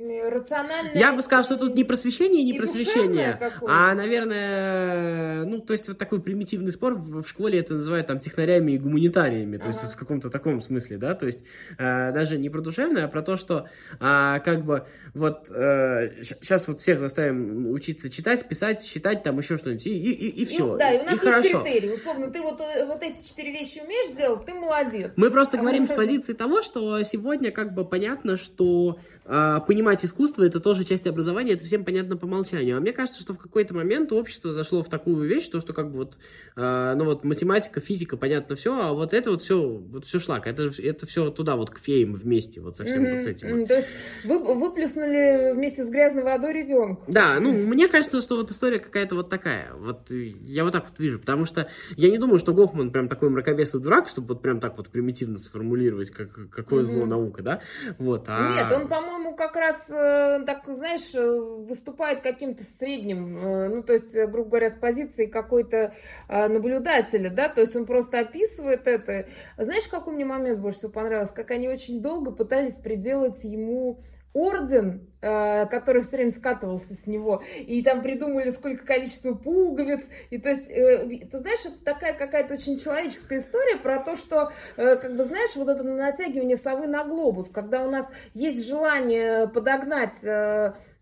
рациональное... 0.00 0.94
Я 0.94 1.12
бы 1.12 1.22
сказал, 1.22 1.44
что 1.44 1.56
тут 1.56 1.74
не 1.74 1.84
просвещение, 1.84 2.42
не 2.42 2.54
просвещение, 2.54 3.38
а, 3.66 3.94
наверное, 3.94 5.44
ну, 5.44 5.60
то 5.60 5.72
есть 5.72 5.88
вот 5.88 5.98
такой 5.98 6.20
примитивный 6.20 6.72
спор 6.72 6.94
в, 6.94 7.26
школе 7.26 7.58
это 7.58 7.74
называют 7.74 8.06
там 8.06 8.18
технарями 8.18 8.72
и 8.72 8.78
гуманитариями, 8.78 9.56
то 9.56 9.68
ага. 9.68 9.78
есть 9.80 9.94
в 9.94 9.96
каком-то 9.96 10.30
таком 10.30 10.60
смысле, 10.62 10.96
да, 10.96 11.14
то 11.14 11.26
есть 11.26 11.44
э, 11.78 12.12
даже 12.12 12.38
не 12.38 12.50
про 12.50 12.60
душевное, 12.60 13.04
а 13.04 13.08
про 13.08 13.22
то, 13.22 13.36
что 13.36 13.68
э, 14.00 14.40
как 14.44 14.64
бы 14.64 14.86
вот 15.14 15.46
э, 15.50 16.22
сейчас 16.22 16.66
вот 16.68 16.80
всех 16.80 17.00
заставим 17.00 17.70
учиться 17.70 18.10
читать, 18.10 18.46
писать, 18.48 18.82
считать, 18.82 19.22
там 19.22 19.38
еще 19.38 19.56
что-нибудь, 19.56 19.86
и, 19.86 19.90
и, 19.90 20.12
и, 20.12 20.42
и 20.42 20.44
все. 20.44 20.66
Ну, 20.66 20.78
да, 20.78 20.92
и 20.92 20.98
у 20.98 21.02
нас 21.02 21.10
и 21.10 21.14
есть 21.14 21.24
хорошо. 21.24 21.62
критерий, 21.62 21.94
условно, 21.94 22.30
ты 22.30 22.40
вот, 22.40 22.60
э, 22.60 22.84
вот 22.86 23.02
эти 23.02 23.26
четыре 23.26 23.52
вещи 23.52 23.80
умеешь 23.84 24.16
делать, 24.16 24.44
ты 24.46 24.54
молодец. 24.54 25.14
Мы 25.16 25.30
просто 25.30 25.56
говорим 25.58 25.86
с 25.86 25.92
позиции 25.92 26.32
того, 26.32 26.62
что 26.62 27.02
сегодня 27.02 27.50
как 27.50 27.74
бы 27.74 27.84
понятно, 27.84 28.36
что 28.36 28.98
э, 29.24 29.58
понимать 29.90 30.04
искусство 30.04 30.44
это 30.44 30.60
тоже 30.60 30.84
часть 30.84 31.06
образования, 31.06 31.54
это 31.54 31.64
всем 31.64 31.84
понятно 31.84 32.16
по 32.16 32.26
умолчанию. 32.26 32.76
А 32.76 32.80
мне 32.80 32.92
кажется, 32.92 33.20
что 33.20 33.34
в 33.34 33.38
какой-то 33.38 33.74
момент 33.74 34.12
общество 34.12 34.52
зашло 34.52 34.82
в 34.82 34.88
такую 34.88 35.28
вещь, 35.28 35.48
то, 35.48 35.60
что 35.60 35.72
как 35.72 35.90
бы 35.90 35.98
вот, 35.98 36.18
э, 36.56 36.94
ну 36.96 37.04
вот 37.04 37.24
математика, 37.24 37.80
физика, 37.80 38.16
понятно 38.16 38.54
все, 38.54 38.72
а 38.72 38.92
вот 38.92 39.12
это 39.12 39.30
вот 39.30 39.42
все, 39.42 39.60
вот 39.60 40.04
все 40.04 40.20
шлак, 40.20 40.46
это, 40.46 40.70
это 40.78 41.06
все 41.06 41.30
туда 41.30 41.56
вот 41.56 41.70
к 41.70 41.78
феям 41.78 42.14
вместе, 42.14 42.60
вот 42.60 42.76
совсем 42.76 43.04
mm-hmm. 43.04 43.14
вот 43.14 43.24
с 43.24 43.26
этим. 43.26 43.58
Вот. 43.58 43.68
То 43.68 43.76
есть 43.76 43.88
вы 44.24 44.54
выплеснули 44.54 45.52
вместе 45.54 45.84
с 45.84 45.88
грязной 45.88 46.22
водой 46.22 46.52
ребенка. 46.52 47.02
Да, 47.08 47.38
ну 47.40 47.52
мне 47.52 47.88
кажется, 47.88 48.22
что 48.22 48.36
вот 48.36 48.50
история 48.50 48.78
какая-то 48.78 49.16
вот 49.16 49.28
такая. 49.28 49.72
Вот 49.74 50.10
я 50.10 50.64
вот 50.64 50.72
так 50.72 50.88
вот 50.88 50.98
вижу, 50.98 51.18
потому 51.18 51.46
что 51.46 51.68
я 51.96 52.10
не 52.10 52.18
думаю, 52.18 52.38
что 52.38 52.54
Гофман 52.54 52.90
прям 52.90 53.08
такой 53.08 53.30
мракобесный 53.30 53.80
дурак, 53.80 54.08
чтобы 54.08 54.34
вот 54.34 54.42
прям 54.42 54.60
так 54.60 54.76
вот 54.76 54.88
примитивно 54.88 55.38
сформулировать, 55.38 56.10
как, 56.10 56.50
какое 56.50 56.84
mm-hmm. 56.84 56.92
зло 56.92 57.06
наука, 57.06 57.42
да? 57.42 57.60
Вот, 57.98 58.24
а... 58.28 58.54
Нет, 58.54 58.72
он, 58.72 58.88
по-моему, 58.88 59.34
как 59.34 59.56
раз 59.56 59.79
э, 59.88 60.44
так, 60.44 60.64
знаешь, 60.66 61.14
э, 61.14 61.20
выступает 61.20 62.22
каким-то 62.22 62.64
средним, 62.64 63.38
э, 63.38 63.68
ну, 63.68 63.82
то 63.82 63.92
есть, 63.92 64.12
грубо 64.12 64.50
говоря, 64.50 64.70
с 64.70 64.78
позиции 64.78 65.26
какой-то 65.26 65.94
наблюдателя, 66.28 67.30
да, 67.30 67.48
то 67.48 67.60
есть 67.60 67.76
он 67.76 67.86
просто 67.86 68.20
описывает 68.20 68.86
это. 68.86 69.28
Знаешь, 69.56 69.86
какой 69.88 70.14
мне 70.14 70.24
момент 70.24 70.60
больше 70.60 70.78
всего 70.78 70.92
понравился? 70.92 71.34
Как 71.34 71.50
они 71.52 71.68
очень 71.68 72.02
долго 72.02 72.32
пытались 72.32 72.76
приделать 72.76 73.44
ему 73.44 74.00
орден, 74.32 75.08
э, 75.20 75.66
который 75.66 76.02
все 76.02 76.16
время 76.16 76.30
скатывался 76.30 76.94
с 76.94 77.06
него, 77.06 77.42
и 77.56 77.82
там 77.82 78.02
придумали 78.02 78.50
сколько 78.50 78.84
количества 78.84 79.34
пуговиц, 79.34 80.04
и 80.30 80.38
то 80.38 80.48
есть, 80.50 80.70
э, 80.70 81.26
ты 81.30 81.38
знаешь, 81.38 81.60
это 81.64 81.84
такая 81.84 82.14
какая-то 82.14 82.54
очень 82.54 82.78
человеческая 82.78 83.40
история 83.40 83.76
про 83.76 83.98
то, 83.98 84.16
что, 84.16 84.52
э, 84.76 84.96
как 84.96 85.16
бы, 85.16 85.24
знаешь, 85.24 85.56
вот 85.56 85.68
это 85.68 85.82
натягивание 85.82 86.56
совы 86.56 86.86
на 86.86 87.04
глобус, 87.04 87.48
когда 87.52 87.84
у 87.84 87.90
нас 87.90 88.10
есть 88.34 88.66
желание 88.66 89.48
подогнать 89.48 90.24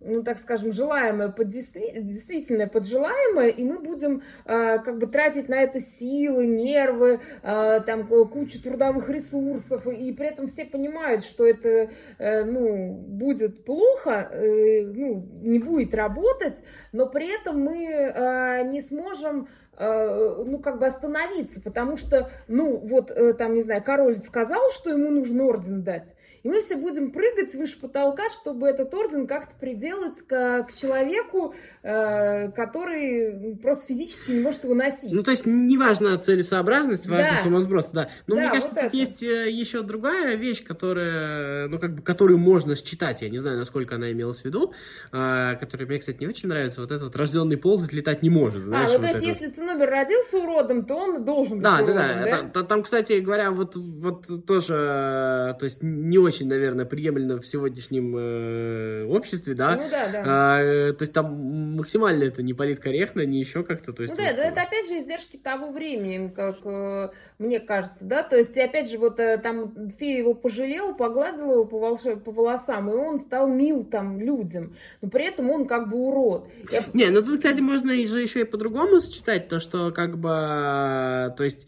ну, 0.01 0.23
так 0.23 0.39
скажем, 0.39 0.73
желаемое 0.73 1.29
под 1.29 1.49
действительное 1.49 2.67
под 2.67 2.87
и 2.87 3.65
мы 3.65 3.81
будем 3.81 4.23
э, 4.45 4.79
как 4.79 4.99
бы 4.99 5.07
тратить 5.07 5.49
на 5.49 5.61
это 5.61 5.81
силы, 5.81 6.47
нервы, 6.47 7.21
э, 7.43 7.81
там 7.81 8.07
кучу 8.07 8.63
трудовых 8.63 9.09
ресурсов, 9.09 9.87
и, 9.87 10.09
и 10.09 10.13
при 10.13 10.27
этом 10.29 10.47
все 10.47 10.65
понимают, 10.65 11.25
что 11.25 11.47
это, 11.47 11.91
э, 12.19 12.45
ну, 12.45 12.93
будет 12.93 13.65
плохо, 13.65 14.29
э, 14.33 14.83
ну, 14.87 15.27
не 15.43 15.59
будет 15.59 15.95
работать, 15.95 16.63
но 16.93 17.07
при 17.07 17.35
этом 17.35 17.61
мы 17.61 17.87
э, 17.87 18.63
не 18.69 18.83
сможем 18.83 19.49
Э, 19.81 20.43
ну, 20.45 20.59
как 20.59 20.81
бы 20.81 20.87
остановиться, 20.87 21.61
потому 21.61 21.97
что, 21.97 22.29
ну, 22.49 22.79
вот, 22.79 23.13
э, 23.13 23.33
там, 23.35 23.55
не 23.55 23.63
знаю, 23.63 23.81
король 23.85 24.17
сказал, 24.17 24.73
что 24.73 24.91
ему 24.91 25.11
нужно 25.11 25.45
орден 25.45 25.85
дать, 25.85 26.17
и 26.43 26.49
мы 26.49 26.61
все 26.61 26.77
будем 26.77 27.11
прыгать 27.13 27.55
выше 27.55 27.79
потолка, 27.79 28.25
чтобы 28.31 28.69
этот 28.69 28.93
орден 28.93 29.27
как-то 29.27 29.55
приделать 29.59 30.21
к, 30.27 30.65
к 30.65 30.73
человеку, 30.75 31.55
э, 31.83 32.51
который 32.51 33.57
просто 33.57 33.87
физически 33.87 34.33
не 34.33 34.41
может 34.41 34.65
его 34.65 34.75
носить. 34.75 35.13
Ну, 35.13 35.23
то 35.23 35.31
есть, 35.31 35.47
неважно 35.47 36.19
целесообразность, 36.19 37.07
важно 37.07 37.33
да. 37.37 37.43
сумасброс, 37.43 37.91
да. 37.91 38.11
Но 38.27 38.35
да, 38.35 38.43
мне 38.43 38.51
кажется, 38.51 38.85
вот 38.85 38.95
есть 38.95 39.23
еще 39.23 39.83
другая 39.83 40.37
вещь, 40.37 40.65
которая, 40.65 41.69
ну, 41.69 41.79
как 41.79 41.95
бы, 41.95 42.03
которую 42.03 42.39
можно 42.39 42.75
считать, 42.77 43.23
я 43.23 43.29
не 43.29 43.39
знаю, 43.39 43.59
насколько 43.59 43.95
она 43.95 44.13
имелась 44.13 44.43
в 44.43 44.45
виду, 44.45 44.73
которая 45.11 45.87
мне, 45.87 45.99
кстати, 45.99 46.19
не 46.21 46.27
очень 46.27 46.49
нравится, 46.49 46.81
вот 46.81 46.91
этот 46.93 47.15
рожденный 47.17 47.57
ползать 47.57 47.93
летать 47.93 48.23
не 48.23 48.31
может, 48.31 48.65
знаешь. 48.65 48.91
А, 48.91 48.99
ну, 48.99 49.01
то 49.01 49.07
есть, 49.07 49.27
если 49.27 49.49
цена 49.49 49.69
Нобель 49.75 49.89
родился 49.89 50.39
уродом, 50.39 50.85
то 50.85 50.95
он 50.95 51.25
должен 51.25 51.59
быть 51.59 51.63
да, 51.63 51.77
уродом, 51.77 51.95
да? 51.95 52.25
Да, 52.25 52.43
да. 52.55 52.63
Там, 52.63 52.83
кстати 52.83 53.21
говоря, 53.21 53.51
вот, 53.51 53.77
вот 53.77 54.47
тоже, 54.47 55.57
то 55.59 55.65
есть 55.65 55.83
не 55.83 56.19
очень, 56.19 56.28
наверное, 56.31 56.85
приемлемо 56.85 57.41
в 57.41 57.47
сегодняшнем 57.47 58.15
э, 58.17 59.05
обществе, 59.05 59.55
да? 59.55 59.77
Ну 59.77 59.89
да, 59.91 60.09
да. 60.09 60.23
А, 60.27 60.93
то 60.93 61.03
есть 61.03 61.13
там 61.13 61.77
максимально 61.77 62.25
это 62.25 62.43
не 62.43 62.55
политкорректно, 62.55 63.25
не 63.25 63.41
еще 63.41 63.63
как-то, 63.65 63.93
то 63.93 64.03
есть... 64.03 64.17
Ну 64.17 64.23
да, 64.23 64.31
вот, 64.31 64.39
это 64.39 64.63
опять 64.63 64.89
же 64.89 64.99
издержки 64.99 65.37
того 65.37 65.73
времени, 65.73 66.29
как 66.35 66.65
э, 66.65 67.11
мне 67.39 67.61
кажется, 67.61 68.05
да? 68.05 68.23
То 68.23 68.37
есть, 68.37 68.57
опять 68.59 68.91
же, 68.91 68.99
вот 68.99 69.21
э, 69.21 69.39
там 69.39 69.93
фея 69.99 70.19
его 70.19 70.35
пожалела, 70.35 70.93
погладила 70.93 71.53
его 71.53 71.65
по, 71.65 71.79
волш... 71.79 72.01
по 72.25 72.33
волосам, 72.33 72.91
и 72.91 72.95
он 72.95 73.19
стал 73.19 73.49
мил 73.49 73.85
там 73.85 74.21
людям, 74.21 74.77
но 75.01 75.09
при 75.09 75.27
этом 75.27 75.51
он 75.51 75.67
как 75.67 75.89
бы 75.89 75.97
урод. 75.97 76.49
Я... 76.71 76.85
Не, 76.93 77.11
ну 77.11 77.23
тут, 77.23 77.39
кстати, 77.39 77.61
можно 77.61 77.95
же 77.95 78.21
еще 78.21 78.41
и 78.41 78.45
по-другому 78.45 79.01
сочетать, 79.01 79.49
то, 79.49 79.61
что 79.61 79.93
как 79.93 80.19
бы, 80.19 80.29
то 80.29 81.43
есть, 81.45 81.67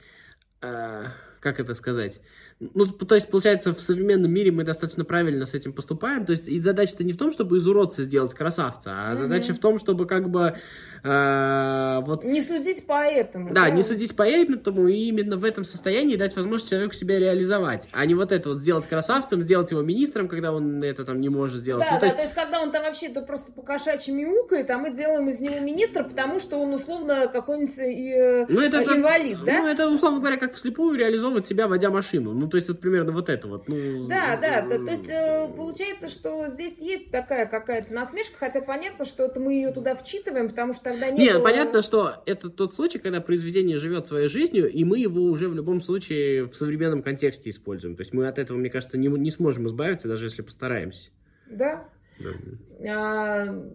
э, 0.62 1.05
как 1.40 1.61
это 1.61 1.75
сказать, 1.75 2.21
ну, 2.61 2.87
то 2.87 3.14
есть, 3.14 3.31
получается, 3.31 3.75
в 3.75 3.81
современном 3.81 4.31
мире 4.31 4.52
мы 4.52 4.64
достаточно 4.64 5.05
правильно 5.05 5.47
с 5.47 5.55
этим 5.55 5.73
поступаем. 5.73 6.26
То 6.26 6.33
есть, 6.33 6.47
и 6.47 6.59
задача-то 6.59 7.05
не 7.05 7.14
в 7.14 7.17
том, 7.17 7.33
чтобы 7.33 7.57
из 7.57 7.67
уродца 7.67 8.02
сделать 8.02 8.35
красавца, 8.35 8.90
а 8.93 9.14
mm-hmm. 9.14 9.17
задача 9.17 9.55
в 9.55 9.59
том, 9.59 9.79
чтобы 9.79 10.07
как 10.07 10.29
бы 10.31 10.55
э, 11.02 12.00
вот... 12.04 12.25
Не 12.25 12.42
судить 12.42 12.87
по 12.87 13.04
этому. 13.04 13.49
Да, 13.52 13.64
да, 13.64 13.71
не 13.71 13.83
судить 13.83 14.16
по 14.16 14.23
этому, 14.23 14.88
и 14.88 15.09
именно 15.09 15.37
в 15.37 15.45
этом 15.45 15.64
состоянии 15.64 16.16
дать 16.16 16.37
возможность 16.37 16.71
человеку 16.71 16.95
себя 16.95 17.19
реализовать, 17.19 17.88
а 17.92 18.04
не 18.07 18.14
вот 18.14 18.33
это 18.33 18.50
вот 18.50 18.59
сделать 18.59 18.87
красавцем, 18.87 19.42
сделать 19.42 19.71
его 19.71 19.83
министром, 19.83 20.28
когда 20.28 20.52
он 20.52 20.83
это 20.83 21.04
там 21.04 21.21
не 21.21 21.28
может 21.28 21.61
сделать. 21.61 21.85
Да, 21.85 21.95
ну, 21.95 21.97
да, 21.97 22.00
то 22.00 22.07
есть... 22.07 22.16
то 22.16 22.23
есть, 22.23 22.35
когда 22.35 22.62
он 22.62 22.73
там 22.73 22.83
вообще-то 22.83 23.23
просто 23.23 23.52
по 23.52 23.62
кошачьи 23.62 24.12
мяукает, 24.12 24.71
а 24.71 24.78
мы 24.78 24.90
делаем 24.90 25.28
из 25.28 25.40
него 25.40 25.59
министра, 25.61 26.04
потому 26.04 26.38
что 26.38 26.59
он 26.59 26.75
условно 26.75 27.28
какой-нибудь 27.28 27.78
э, 27.78 28.47
ну, 28.49 28.61
это, 28.61 28.83
инвалид, 28.83 29.37
это, 29.37 29.45
да? 29.45 29.59
Ну, 29.59 29.66
это, 29.69 29.88
условно 29.88 30.21
говоря, 30.21 30.37
как 30.37 30.54
вслепую 30.54 30.99
реализовывать 30.99 31.47
себя, 31.47 31.69
водя 31.69 31.90
машину. 31.90 32.33
Ну, 32.33 32.49
то 32.49 32.57
есть 32.57 32.69
вот 32.69 32.80
примерно 32.80 33.12
вот 33.12 33.28
это 33.28 33.49
вот. 33.49 33.69
Ну, 33.69 34.07
да, 34.07 34.37
с... 34.37 34.40
да, 34.40 34.62
да, 34.62 34.78
то 34.78 34.90
есть 34.90 35.09
э, 35.09 35.49
получается, 35.54 36.09
что 36.09 36.47
здесь 36.49 36.78
есть 36.78 37.11
такая 37.11 37.47
какая-то 37.47 37.92
насмешка, 37.92 38.37
хотя 38.38 38.61
понятно, 38.61 39.04
что 39.04 39.25
это 39.25 39.40
мы 39.40 39.54
ее 39.54 39.73
туда 39.73 39.95
вчитываем, 39.95 40.49
потому 40.49 40.75
что 40.75 40.89
тогда 40.90 41.11
не. 41.11 41.25
Нет, 41.25 41.35
было... 41.37 41.44
понятно, 41.44 41.82
что 41.82 42.23
это 42.26 42.50
тот 42.50 42.75
случай, 42.75 42.99
когда 42.99 43.20
произведение 43.20 43.78
живет 43.78 44.06
своей 44.06 44.28
жизнью, 44.28 44.70
и 44.70 44.85
мы 44.85 44.99
его 44.99 45.23
уже 45.23 45.49
в 45.49 45.54
любом 45.54 45.80
случае 45.80 46.44
в 46.49 46.54
современном 46.54 47.02
контексте 47.02 47.50
используем. 47.50 47.97
То 47.97 48.02
есть 48.02 48.12
мы 48.12 48.26
от 48.26 48.38
этого, 48.38 48.56
мне 48.59 48.70
кажется, 48.70 48.99
не, 48.99 49.09
не 49.09 49.30
сможем 49.30 49.66
избавиться, 49.68 50.09
даже 50.09 50.26
если 50.26 50.42
постараемся. 50.42 51.11
Да. 51.47 51.88
да. 52.18 52.30
А, 52.88 53.70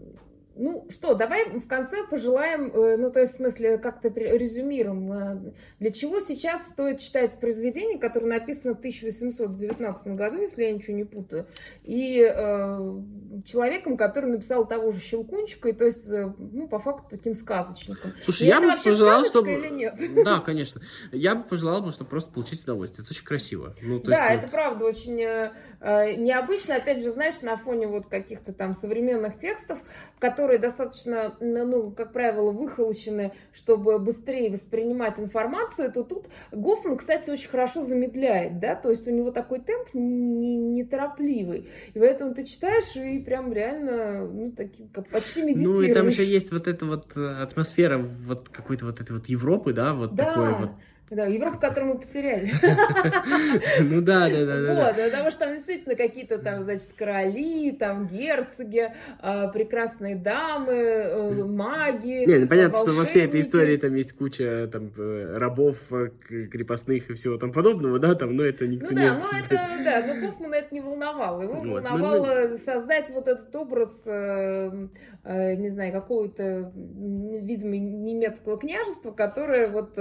ну 0.55 0.87
что, 0.89 1.15
давай 1.15 1.49
в 1.49 1.67
конце 1.67 2.03
пожелаем, 2.03 2.71
э, 2.71 2.97
ну 2.97 3.11
то 3.11 3.19
есть 3.19 3.33
в 3.33 3.37
смысле 3.37 3.77
как-то 3.77 4.07
резюмируем, 4.09 5.11
э, 5.11 5.53
для 5.79 5.91
чего 5.91 6.19
сейчас 6.19 6.67
стоит 6.67 6.99
читать 6.99 7.39
произведение, 7.39 7.99
которое 7.99 8.27
написано 8.27 8.73
в 8.73 8.79
1819 8.79 10.07
году, 10.15 10.41
если 10.41 10.63
я 10.63 10.71
ничего 10.71 10.95
не 10.95 11.03
путаю, 11.03 11.47
и 11.83 12.21
э, 12.21 13.01
человеком, 13.45 13.97
который 13.97 14.31
написал 14.31 14.67
того 14.67 14.91
же 14.91 14.99
Щелкунчика, 14.99 15.69
и 15.69 15.73
то 15.73 15.85
есть, 15.85 16.09
э, 16.09 16.33
ну 16.37 16.67
по 16.67 16.79
факту 16.79 17.05
таким 17.09 17.35
сказочником. 17.35 18.13
Слушай, 18.23 18.43
и 18.43 18.47
я 18.47 18.61
бы 18.61 18.71
пожелал, 18.81 19.25
чтобы... 19.25 19.51
Или 19.51 19.69
нет? 19.69 19.95
Да, 20.25 20.39
конечно. 20.39 20.81
Я 21.11 21.35
бы 21.35 21.43
пожелал, 21.43 21.91
чтобы 21.91 22.09
просто 22.09 22.31
получить 22.31 22.63
удовольствие. 22.63 23.03
Это 23.03 23.13
очень 23.13 23.25
красиво. 23.25 23.75
Ну, 23.81 23.99
то 23.99 24.11
да, 24.11 24.31
есть, 24.31 24.37
это 24.37 24.41
вот... 24.43 24.51
правда 24.51 24.85
очень 24.85 25.21
э, 25.21 26.15
необычно, 26.15 26.75
опять 26.75 27.01
же, 27.01 27.11
знаешь, 27.11 27.41
на 27.41 27.57
фоне 27.57 27.87
вот 27.87 28.07
каких-то 28.07 28.53
там 28.53 28.75
современных 28.75 29.37
текстов, 29.39 29.79
которые 30.19 30.44
которые 30.45 30.59
достаточно, 30.59 31.35
ну, 31.39 31.89
как 31.89 32.13
правило, 32.13 32.51
выхолощены, 32.51 33.33
чтобы 33.51 33.97
быстрее 33.97 34.51
воспринимать 34.51 35.19
информацию, 35.19 35.91
то 35.91 36.03
тут 36.03 36.27
Гофман, 36.51 36.97
кстати, 36.97 37.31
очень 37.31 37.49
хорошо 37.49 37.83
замедляет, 37.83 38.59
да, 38.59 38.75
то 38.75 38.91
есть 38.91 39.07
у 39.07 39.11
него 39.11 39.31
такой 39.31 39.59
темп 39.59 39.89
неторопливый, 39.93 41.61
не 41.61 41.65
и 41.95 41.99
поэтому 41.99 42.35
ты 42.35 42.45
читаешь 42.45 42.95
и 42.95 43.23
прям 43.23 43.51
реально, 43.51 44.27
ну, 44.27 44.51
такие, 44.51 44.87
как 44.93 45.09
почти 45.09 45.41
медитируешь. 45.41 45.87
Ну, 45.87 45.91
и 45.91 45.93
там 45.93 46.07
еще 46.07 46.23
есть 46.23 46.51
вот 46.51 46.67
эта 46.67 46.85
вот 46.85 47.17
э, 47.17 47.33
атмосфера 47.41 47.97
вот 47.97 48.49
какой-то 48.49 48.85
вот 48.85 49.01
этой 49.01 49.13
вот 49.13 49.25
Европы, 49.25 49.73
да, 49.73 49.95
вот 49.95 50.13
да. 50.13 50.25
такой 50.25 50.53
вот 50.53 50.69
Да, 51.11 51.25
Европу, 51.27 51.59
которую 51.59 51.93
мы 51.93 51.99
потеряли. 51.99 52.51
Ну 53.79 54.01
да, 54.01 54.27
да, 54.27 54.45
да. 54.45 54.73
Вот, 54.73 54.95
потому 54.95 55.29
что 55.29 55.39
там 55.41 55.53
действительно 55.53 55.95
какие-то 55.95 56.39
там, 56.39 56.63
значит, 56.63 56.89
короли, 56.97 57.71
там 57.71 58.07
герцоги, 58.07 58.91
а, 59.19 59.47
прекрасные 59.49 60.15
дамы, 60.15 60.73
э, 60.73 61.43
маги. 61.43 62.25
Не, 62.25 62.39
ну 62.39 62.47
понятно, 62.47 62.79
что 62.79 62.91
во 62.91 63.05
всей 63.05 63.25
этой 63.25 63.41
истории 63.41 63.77
там 63.77 63.93
есть 63.95 64.13
куча 64.13 64.67
там 64.71 64.91
э, 64.97 65.35
рабов, 65.37 65.77
э, 65.91 66.09
крепостных 66.51 67.09
и 67.09 67.13
всего 67.13 67.37
там 67.37 67.51
подобного, 67.51 67.99
да, 67.99 68.15
там, 68.15 68.35
но 68.35 68.43
это 68.43 68.67
никто 68.67 68.87
ну, 68.91 68.99
не... 68.99 69.07
да, 69.07 69.19
ну 69.19 69.39
это, 69.39 69.83
да, 69.83 70.03
но 70.07 70.27
Гофмана 70.27 70.55
это 70.55 70.73
не 70.73 70.81
волновало. 70.81 71.41
Его 71.43 71.61
волновало 71.61 72.47
ну, 72.49 72.57
создать 72.57 73.09
вот 73.11 73.27
этот 73.27 73.55
образ, 73.55 74.05
не 74.05 75.69
знаю, 75.69 75.91
какого-то, 75.91 76.71
видимо, 76.75 77.77
немецкого 77.77 78.57
княжества, 78.57 79.11
которое 79.11 79.67
вот 79.67 79.97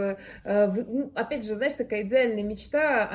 ну, 0.95 1.11
опять 1.15 1.45
же, 1.45 1.57
знаешь, 1.57 1.75
такая 1.75 2.03
идеальная 2.03 2.45
мечта 2.45 3.09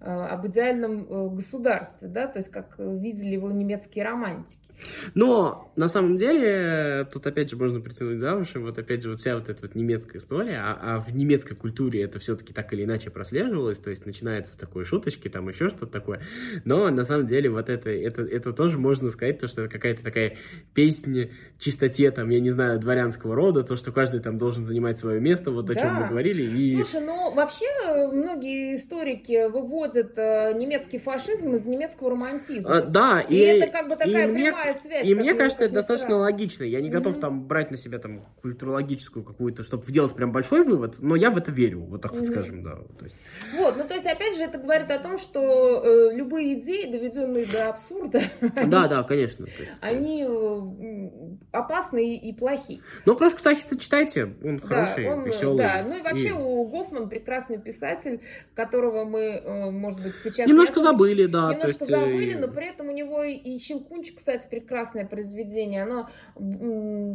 о, 0.00 0.34
об 0.34 0.46
идеальном 0.46 1.06
э, 1.08 1.28
государстве, 1.34 2.08
да, 2.08 2.28
то 2.28 2.38
есть 2.38 2.50
как 2.50 2.78
видели 2.78 3.34
его 3.34 3.50
немецкие 3.50 4.04
романтики. 4.04 4.67
Но 5.14 5.70
на 5.76 5.88
самом 5.88 6.16
деле 6.16 7.06
тут 7.12 7.26
опять 7.26 7.50
же 7.50 7.56
можно 7.56 7.80
притянуть 7.80 8.20
за 8.20 8.34
уши, 8.34 8.58
вот 8.58 8.78
опять 8.78 9.02
же 9.02 9.10
вот 9.10 9.20
вся 9.20 9.36
вот 9.36 9.48
эта 9.48 9.62
вот 9.62 9.74
немецкая 9.74 10.18
история, 10.18 10.60
а, 10.62 10.78
а 10.80 11.00
в 11.00 11.14
немецкой 11.14 11.54
культуре 11.54 12.02
это 12.02 12.18
все-таки 12.18 12.52
так 12.52 12.72
или 12.72 12.84
иначе 12.84 13.10
прослеживалось, 13.10 13.78
то 13.78 13.90
есть 13.90 14.06
начинается 14.06 14.54
с 14.54 14.56
такой 14.56 14.84
шуточки, 14.84 15.28
там 15.28 15.48
еще 15.48 15.68
что-то 15.68 15.86
такое, 15.86 16.20
но 16.64 16.90
на 16.90 17.04
самом 17.04 17.26
деле 17.26 17.50
вот 17.50 17.68
это, 17.68 17.90
это, 17.90 18.22
это 18.22 18.52
тоже 18.52 18.78
можно 18.78 19.10
сказать, 19.10 19.38
то, 19.38 19.48
что 19.48 19.62
это 19.62 19.72
какая-то 19.72 20.02
такая 20.02 20.36
песня 20.74 21.30
чистоте, 21.58 22.10
там, 22.10 22.28
я 22.30 22.40
не 22.40 22.50
знаю, 22.50 22.78
дворянского 22.78 23.34
рода, 23.34 23.62
то, 23.62 23.76
что 23.76 23.92
каждый 23.92 24.20
там 24.20 24.38
должен 24.38 24.64
занимать 24.64 24.98
свое 24.98 25.20
место, 25.20 25.50
вот 25.50 25.70
о 25.70 25.74
да. 25.74 25.80
чем 25.80 25.94
мы 25.94 26.08
говорили. 26.08 26.42
И... 26.42 26.76
Слушай, 26.76 27.06
ну 27.06 27.32
вообще 27.34 27.66
э, 27.86 28.08
многие 28.08 28.76
историки 28.76 29.48
выводят 29.48 30.12
э, 30.16 30.52
немецкий 30.54 30.98
фашизм 30.98 31.54
из 31.54 31.66
немецкого 31.66 32.10
романтизма. 32.10 32.78
А, 32.78 32.82
да, 32.82 33.20
и, 33.20 33.34
и 33.34 33.38
это 33.38 33.72
как 33.72 33.88
бы 33.88 33.96
такая 33.96 34.32
прямая 34.32 34.67
прямая 34.68 34.82
связь. 34.82 35.06
И 35.06 35.14
мне 35.14 35.34
кажется, 35.34 35.64
это 35.64 35.74
достаточно 35.74 36.10
странно. 36.10 36.22
логично. 36.22 36.64
Я 36.64 36.80
не 36.80 36.90
готов 36.90 37.16
mm-hmm. 37.16 37.20
там 37.20 37.46
брать 37.46 37.70
на 37.70 37.76
себя 37.76 37.98
там 37.98 38.24
культурологическую 38.42 39.24
какую-то, 39.24 39.62
чтобы 39.62 39.84
сделать 39.84 40.14
прям 40.14 40.32
большой 40.32 40.64
вывод, 40.64 40.96
но 40.98 41.16
я 41.16 41.30
в 41.30 41.38
это 41.38 41.50
верю, 41.50 41.80
вот 41.80 42.02
так 42.02 42.12
mm-hmm. 42.12 42.18
вот 42.18 42.28
скажем, 42.28 42.62
да. 42.62 42.76
То 42.98 43.04
есть. 43.04 43.16
Вот, 43.56 43.76
ну 43.76 43.84
то 43.84 43.94
есть 43.94 44.06
опять 44.06 44.36
же 44.36 44.42
это 44.42 44.58
говорит 44.58 44.90
о 44.90 44.98
том, 44.98 45.18
что 45.18 45.82
э, 45.84 46.14
любые 46.14 46.58
идеи, 46.58 46.90
доведенные 46.90 47.46
до 47.46 47.68
абсурда, 47.68 48.22
да, 48.66 48.88
да, 48.88 49.02
конечно, 49.02 49.46
они 49.80 50.24
э, 50.28 51.10
опасны 51.52 52.14
и, 52.14 52.30
и 52.30 52.32
плохи. 52.32 52.82
Ну, 53.04 53.16
крошку, 53.16 53.38
кстати, 53.38 53.76
читайте, 53.78 54.34
он 54.42 54.60
хороший, 54.60 55.04
веселый. 55.24 55.58
Да, 55.58 55.84
ну 55.86 55.96
и 55.96 56.02
вообще 56.02 56.32
у 56.32 56.66
Гофман 56.66 57.08
прекрасный 57.08 57.58
писатель, 57.58 58.20
которого 58.54 59.04
мы, 59.04 59.20
э, 59.20 59.70
может 59.70 60.02
быть, 60.02 60.14
сейчас 60.22 60.46
немножко 60.46 60.80
забыли, 60.80 61.26
да, 61.26 61.54
немножко 61.54 61.84
забыли, 61.84 62.34
но 62.34 62.48
при 62.48 62.68
этом 62.68 62.88
у 62.88 62.92
него 62.92 63.22
и 63.22 63.58
Щелкунчик, 63.58 64.16
кстати, 64.16 64.46
прекрасное 64.60 65.06
произведение, 65.06 65.82
оно 65.82 66.08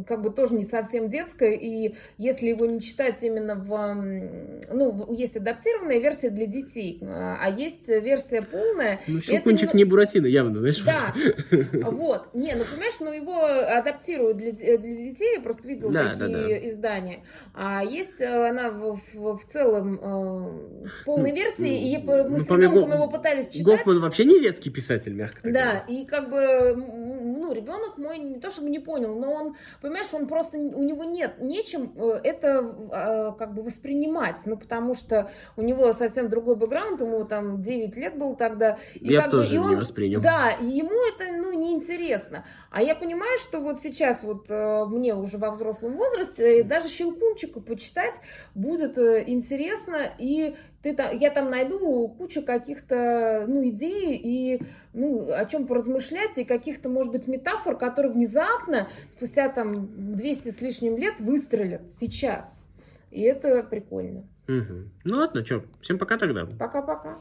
как 0.06 0.22
бы 0.22 0.30
тоже 0.30 0.54
не 0.54 0.64
совсем 0.64 1.08
детское, 1.08 1.54
и 1.54 1.94
если 2.18 2.48
его 2.48 2.66
не 2.66 2.80
читать 2.80 3.22
именно 3.22 3.54
в... 3.56 3.94
Ну, 4.72 5.12
есть 5.12 5.36
адаптированная 5.36 5.98
версия 5.98 6.30
для 6.30 6.46
детей, 6.46 6.98
а 7.02 7.48
есть 7.50 7.88
версия 7.88 8.42
полная. 8.42 9.00
Ну, 9.06 9.20
Щелкунчик 9.20 9.70
это... 9.70 9.76
не 9.76 9.84
Буратино, 9.84 10.26
явно, 10.26 10.58
знаешь. 10.58 10.82
Да, 10.82 11.14
вот. 11.90 12.34
Не, 12.34 12.54
ну, 12.54 12.64
понимаешь, 12.64 12.94
ну, 13.00 13.12
его 13.12 13.44
адаптируют 13.44 14.36
для, 14.36 14.52
для 14.52 14.78
детей, 14.78 15.36
я 15.36 15.40
просто 15.40 15.68
видела 15.68 15.92
да, 15.92 16.10
такие 16.12 16.28
да, 16.28 16.48
да. 16.48 16.68
издания. 16.68 17.24
А 17.54 17.84
есть 17.84 18.20
э, 18.20 18.48
она 18.48 18.70
в, 18.70 19.00
в, 19.14 19.38
в 19.38 19.44
целом 19.46 19.94
э, 19.94 20.86
в 20.88 21.04
полной 21.04 21.30
ну, 21.30 21.36
версии, 21.36 21.92
и 21.92 21.98
мы 21.98 22.24
ну, 22.24 22.38
с 22.40 22.50
ребенком 22.50 22.92
его 22.92 23.08
пытались 23.08 23.46
читать. 23.46 23.62
Гофман 23.62 24.00
вообще 24.00 24.24
не 24.24 24.40
детский 24.40 24.70
писатель, 24.70 25.14
мягко 25.14 25.40
так 25.42 25.52
Да, 25.52 25.84
и 25.86 26.04
как 26.04 26.30
бы 26.30 26.74
ну, 27.44 27.52
ребенок 27.52 27.98
мой 27.98 28.18
не 28.18 28.40
то 28.40 28.50
чтобы 28.50 28.70
не 28.70 28.78
понял, 28.78 29.14
но 29.18 29.32
он, 29.32 29.56
понимаешь, 29.82 30.06
он 30.12 30.26
просто, 30.26 30.56
у 30.56 30.82
него 30.82 31.04
нет 31.04 31.40
нечем 31.40 31.92
э, 31.96 32.20
это 32.24 32.74
э, 32.90 33.32
как 33.38 33.52
бы 33.52 33.62
воспринимать, 33.62 34.40
ну, 34.46 34.56
потому 34.56 34.94
что 34.94 35.30
у 35.56 35.62
него 35.62 35.92
совсем 35.92 36.30
другой 36.30 36.56
бэкграунд, 36.56 37.02
ему 37.02 37.24
там 37.24 37.60
9 37.60 37.96
лет 37.96 38.18
был 38.18 38.34
тогда. 38.34 38.78
И 38.94 39.12
Я 39.12 39.28
тоже 39.28 39.48
бы, 39.50 39.54
и 39.54 39.58
он, 39.58 39.70
не 39.70 39.76
воспринял. 39.76 40.20
Да, 40.22 40.52
и 40.52 40.64
ему 40.64 40.96
это, 41.06 41.32
ну, 41.36 41.52
неинтересно. 41.52 42.46
А 42.70 42.82
я 42.82 42.94
понимаю, 42.94 43.38
что 43.38 43.60
вот 43.60 43.80
сейчас 43.82 44.22
вот 44.22 44.46
э, 44.48 44.84
мне 44.86 45.14
уже 45.14 45.36
во 45.36 45.50
взрослом 45.50 45.96
возрасте 45.96 46.62
даже 46.62 46.88
Щелкунчика 46.88 47.60
почитать 47.60 48.20
будет 48.54 48.96
интересно, 48.96 49.98
и 50.18 50.56
ты, 50.84 50.96
я 51.18 51.30
там 51.30 51.50
найду 51.50 52.08
кучу 52.08 52.42
каких-то 52.42 53.46
ну, 53.48 53.66
идей 53.66 54.20
и 54.22 54.62
ну, 54.92 55.32
о 55.32 55.44
чем 55.46 55.66
поразмышлять, 55.66 56.36
и 56.36 56.44
каких-то, 56.44 56.88
может 56.88 57.10
быть, 57.10 57.26
метафор, 57.26 57.76
которые 57.76 58.12
внезапно, 58.12 58.88
спустя 59.08 59.48
там 59.48 60.14
200 60.14 60.50
с 60.50 60.60
лишним 60.60 60.98
лет, 60.98 61.18
выстрелят 61.20 61.82
сейчас. 61.98 62.62
И 63.10 63.22
это 63.22 63.62
прикольно. 63.62 64.28
Угу. 64.46 64.90
Ну 65.04 65.18
ладно, 65.18 65.44
что, 65.44 65.64
всем 65.80 65.98
пока 65.98 66.18
тогда. 66.18 66.44
Пока-пока. 66.58 67.18